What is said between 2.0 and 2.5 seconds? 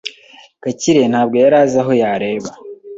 yareba.